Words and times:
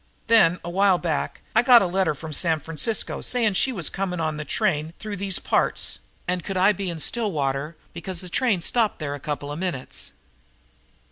Then, 0.25 0.59
a 0.63 0.69
while 0.71 0.97
back, 0.97 1.41
I 1.55 1.61
got 1.61 1.83
a 1.83 1.85
letter 1.85 2.15
from 2.15 2.33
San 2.33 2.59
Francisco, 2.59 3.21
saying 3.21 3.49
that 3.49 3.55
she 3.55 3.71
was 3.71 3.87
coming 3.87 4.19
on 4.19 4.39
a 4.39 4.43
train 4.43 4.95
through 4.97 5.17
these 5.17 5.37
parts 5.37 5.99
and 6.27 6.43
could 6.43 6.57
I 6.57 6.71
be 6.71 6.89
in 6.89 6.99
Stillwater 6.99 7.77
because 7.93 8.19
the 8.19 8.27
train 8.27 8.61
stopped 8.61 8.97
there 8.97 9.13
a 9.13 9.19
couple 9.19 9.51
of 9.51 9.59
minutes. 9.59 10.13